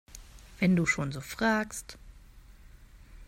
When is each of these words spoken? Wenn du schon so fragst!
Wenn 0.57 0.75
du 0.75 0.87
schon 0.87 1.11
so 1.11 1.21
fragst! 1.21 1.99